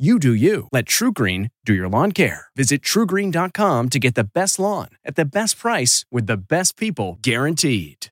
You 0.00 0.18
do 0.18 0.32
you. 0.32 0.66
Let 0.72 0.86
TruGreen 0.86 1.50
do 1.66 1.74
your 1.74 1.86
lawn 1.86 2.12
care. 2.12 2.46
Visit 2.56 2.80
trugreen.com 2.80 3.88
to 3.90 3.98
get 3.98 4.14
the 4.14 4.24
best 4.24 4.58
lawn 4.58 4.88
at 5.04 5.14
the 5.14 5.26
best 5.26 5.58
price 5.58 6.06
with 6.10 6.26
the 6.26 6.38
best 6.38 6.78
people 6.78 7.18
guaranteed. 7.20 8.06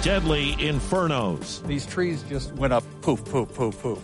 Deadly 0.00 0.52
infernos. 0.60 1.66
These 1.66 1.86
trees 1.86 2.22
just 2.28 2.52
went 2.52 2.72
up 2.72 2.84
poof, 3.00 3.24
poof, 3.24 3.52
poof, 3.52 3.82
poof. 3.82 3.98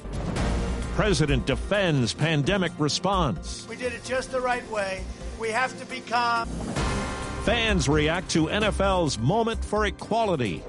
President 0.96 1.46
defends 1.46 2.14
pandemic 2.14 2.72
response. 2.80 3.64
We 3.70 3.76
did 3.76 3.92
it 3.92 4.02
just 4.02 4.32
the 4.32 4.40
right 4.40 4.68
way. 4.72 5.04
We 5.38 5.50
have 5.50 5.78
to 5.78 5.86
be 5.86 6.00
calm. 6.00 6.48
Fans 7.44 7.88
react 7.88 8.28
to 8.30 8.46
NFL's 8.46 9.20
moment 9.20 9.64
for 9.64 9.86
equality. 9.86 10.64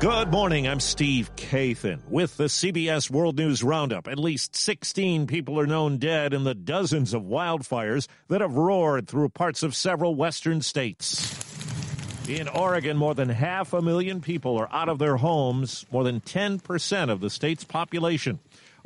Good 0.00 0.30
morning. 0.30 0.68
I'm 0.68 0.78
Steve 0.78 1.34
Kathan 1.34 1.98
with 2.08 2.36
the 2.36 2.44
CBS 2.44 3.10
World 3.10 3.36
News 3.36 3.64
Roundup. 3.64 4.06
At 4.06 4.16
least 4.16 4.54
16 4.54 5.26
people 5.26 5.58
are 5.58 5.66
known 5.66 5.98
dead 5.98 6.32
in 6.32 6.44
the 6.44 6.54
dozens 6.54 7.14
of 7.14 7.22
wildfires 7.24 8.06
that 8.28 8.40
have 8.40 8.54
roared 8.54 9.08
through 9.08 9.30
parts 9.30 9.64
of 9.64 9.74
several 9.74 10.14
western 10.14 10.62
states. 10.62 11.34
In 12.28 12.46
Oregon, 12.46 12.96
more 12.96 13.16
than 13.16 13.28
half 13.28 13.72
a 13.72 13.82
million 13.82 14.20
people 14.20 14.56
are 14.56 14.72
out 14.72 14.88
of 14.88 15.00
their 15.00 15.16
homes, 15.16 15.84
more 15.90 16.04
than 16.04 16.20
10% 16.20 17.10
of 17.10 17.20
the 17.20 17.28
state's 17.28 17.64
population. 17.64 18.38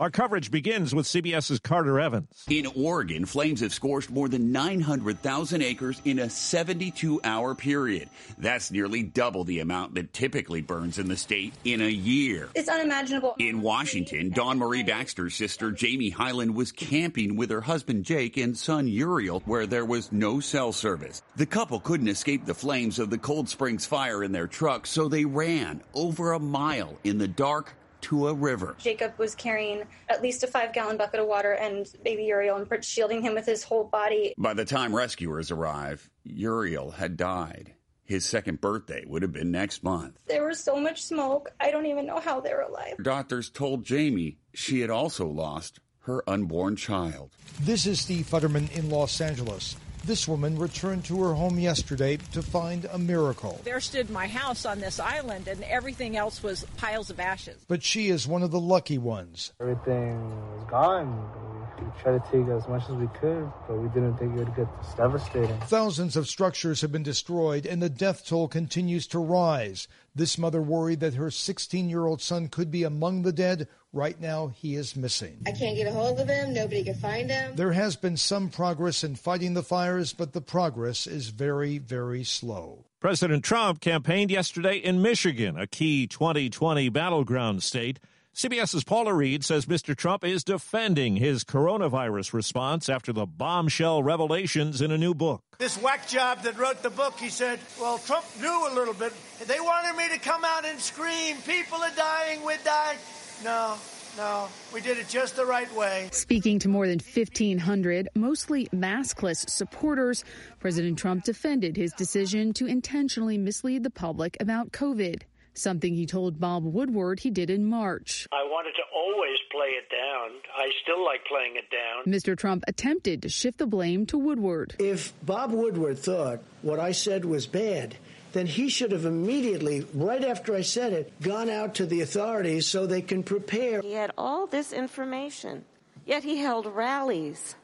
Our 0.03 0.11
coverage 0.11 0.51
begins 0.51 0.93
with 0.93 1.07
CBS's 1.07 1.61
Carter 1.61 2.01
Evans. 2.01 2.45
In 2.51 2.67
Oregon, 2.75 3.25
flames 3.25 3.61
have 3.61 3.73
scorched 3.73 4.11
more 4.11 4.29
than 4.29 4.51
900,000 4.51 5.63
acres 5.63 6.03
in 6.05 6.19
a 6.19 6.29
72 6.29 7.21
hour 7.23 7.55
period. 7.55 8.11
That's 8.37 8.73
nearly 8.73 9.05
double 9.05 9.45
the 9.45 9.61
amount 9.61 9.95
that 9.95 10.13
typically 10.13 10.61
burns 10.61 10.99
in 10.99 11.07
the 11.07 11.17
state 11.17 11.55
in 11.63 11.81
a 11.81 11.89
year. 11.89 12.49
It's 12.57 12.69
unimaginable. 12.69 13.37
In 13.39 13.63
Washington, 13.63 14.31
Dawn 14.31 14.59
Marie 14.59 14.83
Baxter's 14.83 15.37
sister, 15.37 15.71
Jamie 15.71 16.11
Hyland, 16.11 16.57
was 16.57 16.73
camping 16.73 17.37
with 17.37 17.51
her 17.51 17.61
husband, 17.61 18.05
Jake, 18.05 18.37
and 18.37 18.59
son, 18.59 18.89
Uriel, 18.89 19.41
where 19.45 19.69
there 19.69 19.85
was 19.85 20.11
no 20.11 20.41
cell 20.41 20.73
service. 20.73 21.23
The 21.37 21.47
couple 21.47 21.79
couldn't 21.79 22.09
escape 22.09 22.45
the 22.45 22.55
flames 22.55 22.99
of 22.99 23.11
the 23.11 23.19
Cold 23.19 23.49
Springs 23.49 23.87
fire 23.87 24.25
in 24.25 24.33
their 24.33 24.49
truck, 24.49 24.85
so 24.85 25.07
they 25.07 25.25
ran 25.25 25.81
over 25.95 26.33
a 26.33 26.41
mile 26.41 26.99
in 27.05 27.19
the 27.19 27.29
dark 27.29 27.77
to 28.03 28.29
a 28.29 28.35
river. 28.35 28.77
Jacob 28.79 29.19
was 29.19 29.35
carrying 29.35 29.83
at 30.09 30.23
least 30.23 30.43
a 30.43 30.47
five 30.47 30.73
gallon 30.73 30.97
bucket 30.97 31.21
of 31.21 31.27
water 31.27 31.53
and 31.53 31.87
baby 32.05 32.25
Uriel 32.25 32.57
and 32.57 32.85
shielding 32.85 33.23
him 33.23 33.35
with 33.35 33.47
his 33.47 33.63
whole 33.63 33.85
body. 33.85 34.35
By 34.37 34.55
the 34.55 34.65
time 34.65 34.95
rescuers 34.95 35.51
arrived, 35.51 36.09
Uriel 36.25 36.91
had 36.91 37.17
died. 37.17 37.75
His 38.05 38.25
second 38.25 38.61
birthday 38.61 39.05
would 39.07 39.23
have 39.23 39.33
been 39.33 39.51
next 39.51 39.83
month. 39.83 40.19
There 40.27 40.47
was 40.47 40.59
so 40.59 40.79
much 40.79 41.03
smoke, 41.03 41.51
I 41.61 41.71
don't 41.71 41.87
even 41.87 42.05
know 42.05 42.21
how 42.21 42.41
they 42.41 42.53
were 42.53 42.61
alive. 42.61 42.97
Doctors 43.03 43.49
told 43.49 43.85
Jamie 43.85 44.39
she 44.53 44.81
had 44.81 44.91
also 44.91 45.27
lost 45.27 45.81
her 46.01 46.29
unborn 46.29 46.77
child. 46.77 47.31
This 47.61 47.87
is 47.87 48.01
Steve 48.01 48.27
Futterman 48.27 48.71
in 48.77 48.91
Los 48.91 49.21
Angeles. 49.21 49.77
This 50.05 50.27
woman 50.27 50.59
returned 50.59 51.05
to 51.05 51.23
her 51.23 51.35
home 51.35 51.61
yesterday 51.61 52.17
to 52.33 52.43
find 52.43 52.87
a 52.87 52.99
miracle. 52.99 53.61
There 53.63 53.81
stood 53.81 54.11
my 54.11 54.27
house 54.27 54.67
on 54.67 54.81
this 54.81 54.99
island, 54.99 55.47
and 55.47 55.63
everything 55.63 56.17
else 56.17 56.43
was 56.43 56.65
piles 56.77 57.09
of 57.09 57.21
ashes. 57.21 57.65
But 57.69 57.85
she 57.85 58.09
is 58.09 58.27
one 58.27 58.43
of 58.43 58.51
the 58.51 58.59
lucky 58.59 58.99
ones. 58.99 59.53
Everything 59.61 60.19
was 60.57 60.67
gone. 60.69 61.31
We 61.79 62.03
tried 62.03 62.19
to 62.19 62.31
take 62.33 62.49
as 62.49 62.67
much 62.67 62.83
as 62.89 62.97
we 62.97 63.07
could, 63.21 63.51
but 63.69 63.79
we 63.79 63.89
didn't 63.91 64.17
think 64.17 64.35
it 64.35 64.39
would 64.39 64.57
get 64.57 64.67
this 64.83 64.93
devastating. 64.95 65.59
Thousands 65.61 66.17
of 66.17 66.29
structures 66.29 66.81
have 66.81 66.91
been 66.91 67.05
destroyed, 67.05 67.65
and 67.65 67.81
the 67.81 67.89
death 67.89 68.27
toll 68.27 68.49
continues 68.49 69.07
to 69.09 69.21
rise. 69.21 69.87
This 70.15 70.37
mother 70.37 70.63
worried 70.63 71.01
that 71.01 71.15
her 71.15 71.31
16 71.31 71.89
year 71.89 72.07
old 72.07 72.21
son 72.21 72.49
could 72.49 72.73
be 72.73 72.83
among 72.83 73.23
the 73.23 73.33
dead 73.33 73.69
Right 73.95 74.19
now, 74.19 74.49
he 74.49 74.75
is 74.75 74.97
missing. 74.97 75.37
I 75.47 75.53
can't 75.53 75.77
get 75.77 75.87
a 75.87 75.93
hold 75.93 76.19
of 76.19 76.27
him. 76.27 76.55
Nobody 76.55 76.83
can 76.83 76.95
find 76.95 77.31
him. 77.31 77.57
There 77.57 77.73
has 77.73 77.95
been 77.95 78.17
some 78.17 78.49
progress 78.49 79.05
in 79.05 79.17
fighting 79.17 79.53
the 79.53 79.63
fires, 79.63 80.15
but 80.15 80.33
the 80.33 80.41
progress 80.41 81.07
is 81.07 81.29
very, 81.29 81.77
very 81.77 82.25
slow. 82.25 82.87
President 83.01 83.45
Trump 83.45 83.81
campaigned 83.81 84.31
yesterday 84.31 84.77
in 84.77 85.03
Michigan, 85.03 85.59
a 85.59 85.67
key 85.67 86.07
2020 86.07 86.89
battleground 86.89 87.63
state. 87.63 87.99
CBS's 88.35 88.83
Paula 88.83 89.13
Reid 89.13 89.45
says 89.45 89.67
Mr. 89.67 89.95
Trump 89.95 90.25
is 90.25 90.43
defending 90.43 91.17
his 91.17 91.45
coronavirus 91.45 92.33
response 92.33 92.89
after 92.89 93.13
the 93.13 93.27
bombshell 93.27 94.03
revelations 94.03 94.81
in 94.81 94.91
a 94.91 94.97
new 94.97 95.13
book. 95.13 95.43
This 95.59 95.77
whack 95.77 96.09
job 96.09 96.43
that 96.45 96.57
wrote 96.57 96.83
the 96.83 96.89
book, 96.89 97.19
he 97.19 97.29
said, 97.29 97.61
well, 97.79 97.99
Trump 97.99 98.25
knew 98.41 98.69
a 98.71 98.75
little 98.75 98.95
bit. 98.95 99.13
They 99.47 99.61
wanted 99.61 99.99
me 99.99 100.09
to 100.09 100.19
come 100.19 100.47
out 100.47 100.65
and 100.65 100.81
scream, 100.81 101.37
people 101.47 101.77
are 101.77 101.95
dying, 101.95 102.43
we're 102.43 102.57
dying. 102.65 102.97
No, 103.45 103.77
no, 104.17 104.49
we 104.73 104.81
did 104.81 104.99
it 104.99 105.09
just 105.09 105.37
the 105.37 105.45
right 105.45 105.73
way. 105.75 106.09
Speaking 106.13 106.59
to 106.61 106.69
more 106.69 106.87
than 106.87 107.01
1,500, 107.01 108.09
mostly 108.15 108.67
maskless 108.73 109.49
supporters, 109.49 110.25
President 110.61 110.99
Trump 110.99 111.25
defended 111.25 111.77
his 111.77 111.93
decision 111.93 112.53
to 112.55 112.67
intentionally 112.67 113.39
mislead 113.39 113.83
the 113.83 113.91
public 113.91 114.37
about 114.39 114.71
COVID. 114.71 115.23
Something 115.55 115.95
he 115.95 116.07
told 116.07 116.41
Bob 116.41 116.65
Woodward 116.65 117.21
he 117.21 117.31
did 117.31 117.51
in 117.51 117.67
March. 117.67 118.27
I 118.33 118.43
wanted 118.45 118.73
to 118.77 118.83
always 118.95 119.37
play 119.51 119.69
it 119.69 119.91
down. 119.91 120.31
I 120.57 120.71
still 120.83 121.05
like 121.05 121.25
playing 121.27 121.57
it 121.57 121.69
down. 121.71 122.05
Mr. 122.07 122.37
Trump 122.37 122.65
attempted 122.69 123.23
to 123.23 123.29
shift 123.29 123.59
the 123.59 123.67
blame 123.67 124.07
to 124.07 124.19
Woodward. 124.19 124.77
If 124.79 125.13
Bob 125.25 125.53
Woodward 125.53 125.99
thought 125.99 126.41
what 126.63 126.81
I 126.81 126.93
said 126.93 127.25
was 127.25 127.47
bad, 127.47 127.97
then 128.33 128.47
he 128.47 128.69
should 128.69 128.93
have 128.93 129.05
immediately, 129.05 129.87
right 129.95 130.25
after 130.25 130.55
I 130.55 130.63
said 130.63 130.93
it, 130.93 131.13
gone 131.21 131.51
out 131.51 131.75
to 131.77 131.87
the 131.87 132.01
authorities 132.01 132.67
so 132.67 132.87
they 132.87 133.03
can 133.03 133.23
prepare. 133.23 133.81
He 133.83 133.93
had 133.93 134.13
all 134.17 134.47
this 134.47 134.73
information, 134.73 135.65
yet 136.07 136.25
he 136.25 136.39
held 136.39 136.67
rallies. 136.67 137.55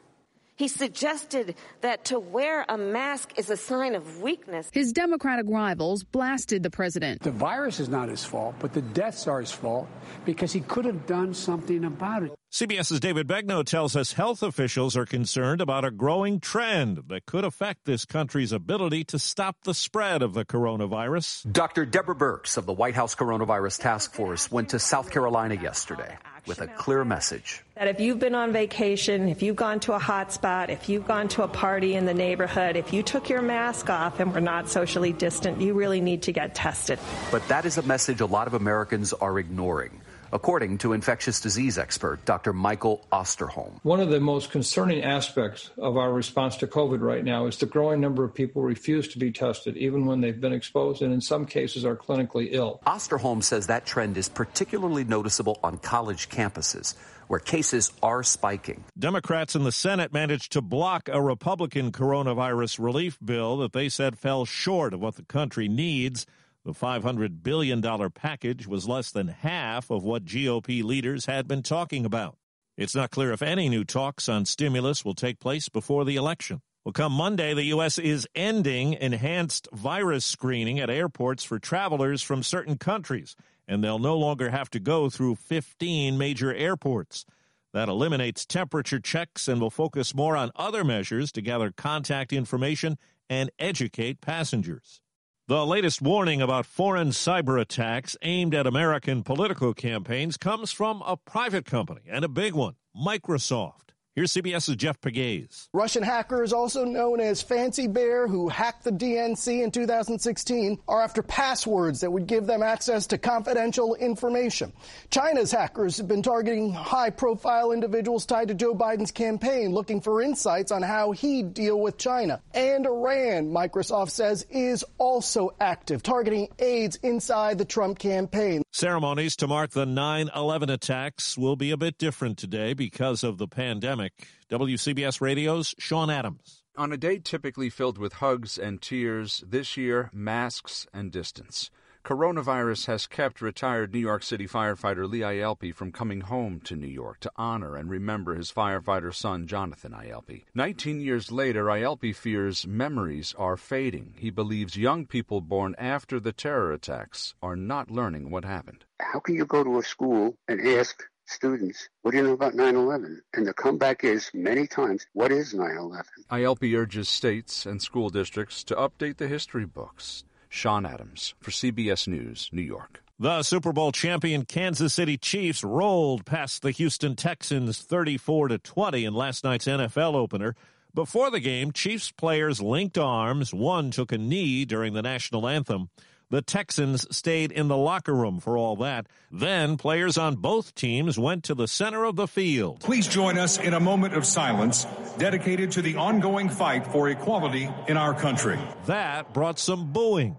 He 0.59 0.67
suggested 0.67 1.55
that 1.79 2.03
to 2.05 2.19
wear 2.19 2.65
a 2.67 2.77
mask 2.77 3.31
is 3.37 3.49
a 3.49 3.55
sign 3.55 3.95
of 3.95 4.21
weakness. 4.21 4.69
His 4.73 4.91
Democratic 4.91 5.45
rivals 5.47 6.03
blasted 6.03 6.63
the 6.63 6.69
president. 6.69 7.21
The 7.21 7.31
virus 7.31 7.79
is 7.79 7.87
not 7.87 8.09
his 8.09 8.25
fault, 8.25 8.55
but 8.59 8.73
the 8.73 8.81
deaths 8.81 9.25
are 9.25 9.39
his 9.39 9.53
fault 9.53 9.87
because 10.25 10.51
he 10.51 10.59
could 10.59 10.83
have 10.83 11.07
done 11.07 11.33
something 11.33 11.85
about 11.85 12.23
it. 12.23 12.33
CBS's 12.51 12.99
David 12.99 13.25
Begnaud 13.25 13.67
tells 13.67 13.95
us 13.95 14.13
health 14.13 14.43
officials 14.43 14.97
are 14.97 15.05
concerned 15.05 15.61
about 15.61 15.85
a 15.85 15.91
growing 15.91 16.41
trend 16.41 17.03
that 17.07 17.25
could 17.25 17.45
affect 17.45 17.85
this 17.85 18.03
country's 18.03 18.51
ability 18.51 19.05
to 19.05 19.17
stop 19.17 19.55
the 19.63 19.73
spread 19.73 20.21
of 20.21 20.33
the 20.33 20.43
coronavirus. 20.43 21.49
Dr. 21.49 21.85
Deborah 21.85 22.15
Birx 22.15 22.57
of 22.57 22.65
the 22.65 22.73
White 22.73 22.95
House 22.95 23.15
Coronavirus 23.15 23.79
Task 23.79 24.13
Force 24.13 24.51
went 24.51 24.69
to 24.69 24.79
South 24.79 25.09
Carolina 25.09 25.55
yesterday 25.55 26.17
with 26.49 26.59
a 26.59 26.67
clear 26.67 27.05
message. 27.05 27.63
That 27.75 27.87
if 27.87 28.01
you've 28.01 28.19
been 28.19 28.35
on 28.35 28.51
vacation, 28.51 29.29
if 29.29 29.41
you've 29.41 29.55
gone 29.55 29.79
to 29.81 29.93
a 29.93 29.99
hot 29.99 30.33
spot, 30.33 30.69
if 30.69 30.89
you've 30.89 31.07
gone 31.07 31.29
to 31.29 31.43
a 31.43 31.47
party 31.47 31.95
in 31.95 32.05
the 32.05 32.13
neighborhood, 32.13 32.75
if 32.75 32.91
you 32.91 33.03
took 33.03 33.29
your 33.29 33.41
mask 33.41 33.89
off 33.89 34.19
and 34.19 34.33
were 34.33 34.41
not 34.41 34.67
socially 34.67 35.13
distant, 35.13 35.61
you 35.61 35.73
really 35.73 36.01
need 36.01 36.23
to 36.23 36.33
get 36.33 36.55
tested. 36.55 36.99
But 37.31 37.47
that 37.47 37.65
is 37.65 37.77
a 37.77 37.83
message 37.83 38.19
a 38.19 38.25
lot 38.25 38.47
of 38.47 38.53
Americans 38.53 39.13
are 39.13 39.39
ignoring 39.39 40.01
according 40.31 40.77
to 40.79 40.93
infectious 40.93 41.39
disease 41.39 41.77
expert 41.77 42.23
Dr. 42.25 42.53
Michael 42.53 43.05
Osterholm. 43.11 43.79
One 43.83 43.99
of 43.99 44.09
the 44.09 44.19
most 44.19 44.51
concerning 44.51 45.03
aspects 45.03 45.69
of 45.77 45.97
our 45.97 46.11
response 46.11 46.57
to 46.57 46.67
COVID 46.67 47.01
right 47.01 47.23
now 47.23 47.45
is 47.45 47.57
the 47.57 47.65
growing 47.65 48.01
number 48.01 48.23
of 48.23 48.33
people 48.33 48.61
refuse 48.61 49.07
to 49.09 49.19
be 49.19 49.31
tested, 49.31 49.77
even 49.77 50.05
when 50.05 50.21
they've 50.21 50.39
been 50.39 50.53
exposed 50.53 51.01
and 51.01 51.13
in 51.13 51.21
some 51.21 51.45
cases 51.45 51.85
are 51.85 51.95
clinically 51.95 52.49
ill. 52.51 52.81
Osterholm 52.85 53.43
says 53.43 53.67
that 53.67 53.85
trend 53.85 54.17
is 54.17 54.29
particularly 54.29 55.03
noticeable 55.03 55.59
on 55.63 55.77
college 55.77 56.29
campuses 56.29 56.95
where 57.29 57.39
cases 57.39 57.93
are 58.01 58.23
spiking. 58.23 58.83
Democrats 58.97 59.55
in 59.55 59.63
the 59.63 59.71
Senate 59.71 60.11
managed 60.11 60.51
to 60.51 60.61
block 60.61 61.07
a 61.11 61.21
Republican 61.21 61.91
coronavirus 61.91 62.79
relief 62.79 63.19
bill 63.23 63.57
that 63.57 63.71
they 63.71 63.87
said 63.87 64.17
fell 64.17 64.45
short 64.45 64.95
of 64.95 64.99
what 64.99 65.15
the 65.15 65.23
country 65.23 65.67
needs. 65.67 66.25
The 66.69 66.75
$500 66.75 67.41
billion 67.41 67.81
package 68.11 68.67
was 68.67 68.87
less 68.87 69.09
than 69.09 69.29
half 69.29 69.89
of 69.89 70.03
what 70.03 70.23
GOP 70.23 70.83
leaders 70.83 71.25
had 71.25 71.47
been 71.47 71.63
talking 71.63 72.05
about. 72.05 72.37
It's 72.77 72.93
not 72.93 73.09
clear 73.09 73.31
if 73.31 73.41
any 73.41 73.69
new 73.69 73.83
talks 73.83 74.29
on 74.29 74.45
stimulus 74.45 75.03
will 75.03 75.15
take 75.15 75.39
place 75.39 75.67
before 75.67 76.05
the 76.05 76.15
election. 76.15 76.61
Well, 76.85 76.93
come 76.93 77.13
Monday, 77.13 77.55
the 77.55 77.63
U.S. 77.63 77.97
is 77.97 78.27
ending 78.35 78.93
enhanced 78.93 79.67
virus 79.73 80.25
screening 80.25 80.77
at 80.79 80.91
airports 80.91 81.43
for 81.43 81.57
travelers 81.57 82.21
from 82.21 82.43
certain 82.43 82.77
countries, 82.77 83.35
and 83.67 83.83
they'll 83.83 83.97
no 83.97 84.15
longer 84.15 84.51
have 84.51 84.69
to 84.69 84.79
go 84.79 85.09
through 85.09 85.37
15 85.37 86.19
major 86.19 86.53
airports. 86.53 87.25
That 87.73 87.89
eliminates 87.89 88.45
temperature 88.45 88.99
checks 88.99 89.47
and 89.47 89.59
will 89.59 89.71
focus 89.71 90.13
more 90.13 90.37
on 90.37 90.51
other 90.55 90.83
measures 90.83 91.31
to 91.31 91.41
gather 91.41 91.71
contact 91.71 92.31
information 92.31 92.99
and 93.27 93.49
educate 93.57 94.21
passengers. 94.21 95.01
The 95.49 95.65
latest 95.65 95.99
warning 95.99 96.43
about 96.43 96.67
foreign 96.67 97.07
cyber 97.07 97.59
attacks 97.59 98.15
aimed 98.21 98.53
at 98.53 98.67
American 98.67 99.23
political 99.23 99.73
campaigns 99.73 100.37
comes 100.37 100.71
from 100.71 101.01
a 101.01 101.17
private 101.17 101.65
company 101.65 102.01
and 102.07 102.23
a 102.23 102.27
big 102.27 102.53
one, 102.53 102.75
Microsoft. 102.95 103.88
Here's 104.19 104.33
CBS's 104.33 104.75
Jeff 104.75 104.99
Pegues. 104.99 105.69
Russian 105.71 106.03
hackers, 106.03 106.51
also 106.51 106.83
known 106.83 107.21
as 107.21 107.41
Fancy 107.41 107.87
Bear, 107.87 108.27
who 108.27 108.49
hacked 108.49 108.83
the 108.83 108.91
DNC 108.91 109.63
in 109.63 109.71
2016, 109.71 110.77
are 110.89 111.01
after 111.01 111.23
passwords 111.23 112.01
that 112.01 112.11
would 112.11 112.27
give 112.27 112.45
them 112.45 112.61
access 112.61 113.07
to 113.07 113.17
confidential 113.17 113.95
information. 113.95 114.73
China's 115.09 115.53
hackers 115.53 115.95
have 115.95 116.09
been 116.09 116.21
targeting 116.21 116.73
high 116.73 117.11
profile 117.11 117.71
individuals 117.71 118.25
tied 118.25 118.49
to 118.49 118.53
Joe 118.53 118.75
Biden's 118.75 119.11
campaign, 119.11 119.71
looking 119.71 120.01
for 120.01 120.21
insights 120.21 120.73
on 120.73 120.81
how 120.81 121.11
he'd 121.11 121.53
deal 121.53 121.79
with 121.79 121.97
China. 121.97 122.41
And 122.53 122.85
Iran, 122.85 123.51
Microsoft 123.51 124.09
says, 124.09 124.45
is 124.49 124.83
also 124.97 125.55
active, 125.61 126.03
targeting 126.03 126.49
aides 126.59 126.97
inside 127.03 127.57
the 127.57 127.63
Trump 127.63 127.99
campaign. 127.99 128.63
Ceremonies 128.73 129.37
to 129.37 129.47
mark 129.47 129.71
the 129.71 129.85
9 129.85 130.29
11 130.35 130.69
attacks 130.69 131.37
will 131.37 131.55
be 131.55 131.71
a 131.71 131.77
bit 131.77 131.97
different 131.97 132.37
today 132.37 132.73
because 132.73 133.23
of 133.23 133.37
the 133.37 133.47
pandemic. 133.47 134.08
WCBS 134.49 135.21
Radio's 135.21 135.75
Sean 135.77 136.09
Adams. 136.09 136.63
On 136.75 136.91
a 136.93 136.97
day 136.97 137.19
typically 137.19 137.69
filled 137.69 137.97
with 137.97 138.13
hugs 138.13 138.57
and 138.57 138.81
tears, 138.81 139.43
this 139.47 139.75
year, 139.75 140.09
masks 140.13 140.87
and 140.93 141.11
distance. 141.11 141.71
Coronavirus 142.05 142.85
has 142.87 143.05
kept 143.05 143.41
retired 143.41 143.93
New 143.93 143.99
York 143.99 144.23
City 144.23 144.47
firefighter 144.47 145.07
Lee 145.07 145.19
Ielpi 145.19 145.75
from 145.75 145.91
coming 145.91 146.21
home 146.21 146.61
to 146.61 146.75
New 146.75 146.87
York 146.87 147.19
to 147.19 147.31
honor 147.35 147.75
and 147.75 147.89
remember 147.89 148.35
his 148.35 148.51
firefighter 148.51 149.13
son, 149.13 149.45
Jonathan 149.45 149.91
Ielpi. 149.91 150.45
Nineteen 150.55 151.01
years 151.01 151.31
later, 151.31 151.65
Ielpi 151.65 152.15
fears 152.15 152.65
memories 152.65 153.35
are 153.37 153.57
fading. 153.57 154.15
He 154.17 154.29
believes 154.29 154.77
young 154.77 155.05
people 155.05 155.41
born 155.41 155.75
after 155.77 156.19
the 156.19 156.31
terror 156.31 156.71
attacks 156.71 157.35
are 157.43 157.57
not 157.57 157.91
learning 157.91 158.31
what 158.31 158.45
happened. 158.45 158.85
How 159.01 159.19
can 159.19 159.35
you 159.35 159.45
go 159.45 159.63
to 159.63 159.79
a 159.79 159.83
school 159.83 160.35
and 160.47 160.65
ask 160.65 161.03
students, 161.29 161.89
what 162.01 162.11
do 162.11 162.17
you 162.17 162.23
know 162.23 162.33
about 162.33 162.53
9-11? 162.53 163.17
And 163.33 163.45
the 163.45 163.53
comeback 163.53 164.03
is 164.03 164.29
many 164.33 164.67
times, 164.67 165.05
what 165.13 165.31
is 165.31 165.53
9-11? 165.53 166.03
Ielpi 166.31 166.77
urges 166.77 167.09
states 167.09 167.65
and 167.65 167.81
school 167.81 168.09
districts 168.09 168.63
to 168.65 168.75
update 168.75 169.17
the 169.17 169.27
history 169.27 169.65
books. 169.65 170.23
Sean 170.49 170.85
Adams 170.85 171.35
for 171.39 171.51
CBS 171.51 172.07
News, 172.07 172.49
New 172.51 172.61
York. 172.61 173.03
The 173.19 173.43
Super 173.43 173.73
Bowl 173.73 173.91
champion 173.91 174.45
Kansas 174.45 174.93
City 174.93 175.17
Chiefs 175.17 175.63
rolled 175.63 176.25
past 176.25 176.61
the 176.61 176.71
Houston 176.71 177.15
Texans 177.15 177.79
34 177.79 178.47
to 178.47 178.57
20 178.57 179.05
in 179.05 179.13
last 179.13 179.43
night's 179.43 179.67
NFL 179.67 180.15
opener. 180.15 180.55
Before 180.93 181.29
the 181.29 181.39
game, 181.39 181.71
Chiefs 181.71 182.11
players 182.11 182.61
linked 182.61 182.97
arms. 182.97 183.53
One 183.53 183.91
took 183.91 184.11
a 184.11 184.17
knee 184.17 184.65
during 184.65 184.93
the 184.93 185.01
national 185.01 185.47
anthem. 185.47 185.89
The 186.31 186.43
Texans 186.43 187.07
stayed 187.15 187.51
in 187.51 187.69
the 187.69 187.77
locker 187.77 188.13
room 188.13 188.39
for 188.39 188.55
all 188.55 188.75
that. 188.77 189.07
Then 189.31 189.77
players 189.77 190.15
on 190.15 190.35
both 190.35 190.75
teams 190.75 191.17
went 191.17 191.43
to 191.45 191.55
the 191.55 191.67
center 191.67 192.03
of 192.03 192.15
the 192.15 192.27
field. 192.27 192.81
Please 192.81 193.07
join 193.07 193.39
us 193.39 193.57
in 193.57 193.73
a 193.73 193.79
moment 193.79 194.13
of 194.13 194.27
silence 194.27 194.85
dedicated 195.17 195.71
to 195.71 195.81
the 195.81 195.95
ongoing 195.95 196.47
fight 196.47 196.85
for 196.85 197.09
equality 197.09 197.67
in 197.87 197.97
our 197.97 198.13
country. 198.13 198.59
That 198.85 199.33
brought 199.33 199.57
some 199.57 199.91
booing. 199.91 200.35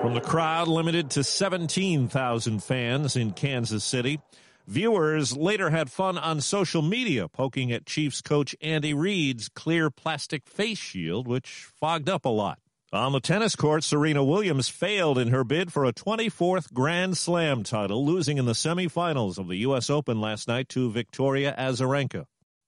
From 0.00 0.14
the 0.14 0.22
crowd 0.22 0.66
limited 0.66 1.10
to 1.10 1.22
17,000 1.22 2.64
fans 2.64 3.14
in 3.14 3.32
Kansas 3.32 3.84
City. 3.84 4.20
Viewers 4.66 5.36
later 5.36 5.68
had 5.68 5.90
fun 5.90 6.16
on 6.16 6.40
social 6.40 6.80
media 6.80 7.28
poking 7.28 7.72
at 7.72 7.84
Chiefs 7.84 8.22
coach 8.22 8.56
Andy 8.62 8.94
Reid's 8.94 9.50
clear 9.50 9.90
plastic 9.90 10.46
face 10.46 10.78
shield, 10.78 11.28
which 11.28 11.68
fogged 11.78 12.08
up 12.08 12.24
a 12.24 12.30
lot. 12.30 12.58
On 12.92 13.12
the 13.12 13.20
tennis 13.20 13.54
court, 13.54 13.84
Serena 13.84 14.24
Williams 14.24 14.68
failed 14.68 15.16
in 15.16 15.28
her 15.28 15.44
bid 15.44 15.72
for 15.72 15.84
a 15.84 15.92
24th 15.92 16.72
Grand 16.72 17.16
Slam 17.16 17.62
title, 17.62 18.04
losing 18.04 18.36
in 18.36 18.46
the 18.46 18.52
semifinals 18.52 19.38
of 19.38 19.46
the 19.46 19.58
U.S. 19.58 19.88
Open 19.88 20.20
last 20.20 20.48
night 20.48 20.68
to 20.70 20.90
Victoria 20.90 21.54
Azarenka. 21.56 22.24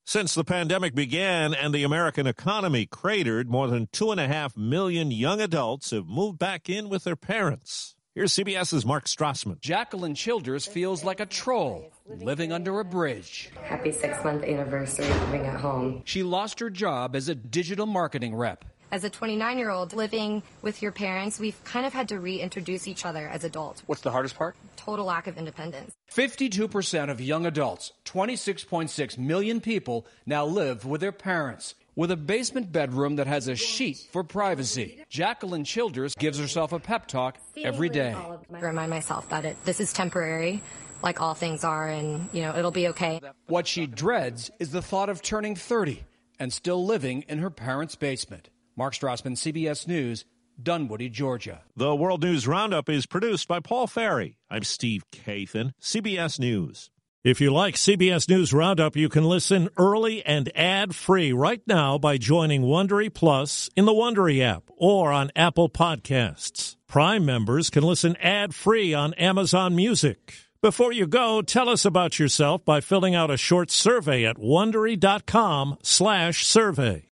Since 0.06 0.34
the 0.34 0.44
pandemic 0.44 0.94
began 0.94 1.54
and 1.54 1.74
the 1.74 1.82
American 1.82 2.28
economy 2.28 2.86
cratered, 2.86 3.50
more 3.50 3.66
than 3.66 3.88
two 3.90 4.12
and 4.12 4.20
a 4.20 4.28
half 4.28 4.56
million 4.56 5.10
young 5.10 5.40
adults 5.40 5.90
have 5.90 6.06
moved 6.06 6.38
back 6.38 6.70
in 6.70 6.88
with 6.88 7.02
their 7.02 7.16
parents. 7.16 7.96
Here's 8.14 8.32
CBS's 8.32 8.86
Mark 8.86 9.06
Strassman. 9.06 9.58
Jacqueline 9.58 10.14
Childers 10.14 10.66
feels 10.66 11.02
like 11.02 11.18
a 11.18 11.26
troll 11.26 11.92
living 12.06 12.52
under 12.52 12.78
a 12.78 12.84
bridge. 12.84 13.50
Happy 13.64 13.90
six 13.90 14.22
month 14.22 14.44
anniversary 14.44 15.08
living 15.08 15.46
at 15.46 15.58
home. 15.58 16.02
She 16.04 16.22
lost 16.22 16.60
her 16.60 16.70
job 16.70 17.16
as 17.16 17.28
a 17.28 17.34
digital 17.34 17.86
marketing 17.86 18.36
rep 18.36 18.64
as 18.92 19.04
a 19.04 19.10
29 19.10 19.58
year 19.58 19.70
old 19.70 19.94
living 19.94 20.42
with 20.60 20.82
your 20.82 20.92
parents, 20.92 21.40
we've 21.40 21.62
kind 21.64 21.86
of 21.86 21.92
had 21.92 22.08
to 22.10 22.20
reintroduce 22.20 22.86
each 22.86 23.04
other 23.04 23.26
as 23.26 23.42
adults. 23.42 23.82
What's 23.86 24.02
the 24.02 24.12
hardest 24.12 24.36
part? 24.36 24.54
Total 24.76 25.04
lack 25.04 25.26
of 25.26 25.38
independence. 25.38 25.92
52% 26.14 27.10
of 27.10 27.20
young 27.20 27.46
adults, 27.46 27.92
26.6 28.04 29.18
million 29.18 29.60
people, 29.60 30.06
now 30.26 30.44
live 30.44 30.84
with 30.84 31.00
their 31.00 31.12
parents. 31.12 31.74
With 31.94 32.10
a 32.10 32.16
basement 32.16 32.72
bedroom 32.72 33.16
that 33.16 33.26
has 33.26 33.48
a 33.48 33.56
sheet 33.56 34.08
for 34.12 34.24
privacy, 34.24 35.02
Jacqueline 35.08 35.64
Childers 35.64 36.14
gives 36.14 36.38
herself 36.38 36.72
a 36.72 36.78
pep 36.78 37.06
talk 37.06 37.38
every 37.56 37.88
day. 37.90 38.14
I 38.14 38.60
remind 38.60 38.90
myself 38.90 39.28
that 39.28 39.44
it, 39.44 39.62
this 39.64 39.80
is 39.80 39.92
temporary 39.92 40.62
like 41.02 41.20
all 41.20 41.34
things 41.34 41.64
are, 41.64 41.88
and 41.88 42.28
you 42.32 42.42
know 42.42 42.56
it'll 42.56 42.70
be 42.70 42.88
okay. 42.88 43.20
What 43.46 43.66
she 43.66 43.86
dreads 43.86 44.50
is 44.58 44.70
the 44.70 44.80
thought 44.80 45.08
of 45.08 45.20
turning 45.20 45.56
30 45.56 46.04
and 46.38 46.52
still 46.52 46.84
living 46.86 47.22
in 47.28 47.38
her 47.38 47.50
parents' 47.50 47.96
basement. 47.96 48.48
Mark 48.76 48.94
Strassman, 48.94 49.32
CBS 49.32 49.86
News, 49.86 50.24
Dunwoody, 50.62 51.08
Georgia. 51.08 51.62
The 51.76 51.94
World 51.94 52.22
News 52.22 52.46
Roundup 52.46 52.88
is 52.88 53.06
produced 53.06 53.48
by 53.48 53.60
Paul 53.60 53.86
Ferry. 53.86 54.38
I'm 54.50 54.64
Steve 54.64 55.04
Kathan, 55.10 55.72
CBS 55.80 56.38
News. 56.38 56.90
If 57.24 57.40
you 57.40 57.52
like 57.52 57.76
CBS 57.76 58.28
News 58.28 58.52
Roundup, 58.52 58.96
you 58.96 59.08
can 59.08 59.24
listen 59.24 59.68
early 59.76 60.26
and 60.26 60.50
ad-free 60.56 61.32
right 61.32 61.62
now 61.68 61.96
by 61.96 62.18
joining 62.18 62.62
Wondery 62.62 63.14
Plus 63.14 63.70
in 63.76 63.84
the 63.84 63.92
Wondery 63.92 64.42
app 64.42 64.64
or 64.76 65.12
on 65.12 65.30
Apple 65.36 65.68
Podcasts. 65.68 66.74
Prime 66.88 67.24
members 67.24 67.70
can 67.70 67.84
listen 67.84 68.16
ad-free 68.16 68.92
on 68.92 69.14
Amazon 69.14 69.76
Music. 69.76 70.34
Before 70.60 70.92
you 70.92 71.06
go, 71.06 71.42
tell 71.42 71.68
us 71.68 71.84
about 71.84 72.18
yourself 72.18 72.64
by 72.64 72.80
filling 72.80 73.14
out 73.14 73.30
a 73.30 73.36
short 73.36 73.70
survey 73.70 74.24
at 74.24 74.36
wondery.com/survey. 74.36 77.11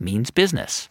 means 0.00 0.30
business. 0.30 0.88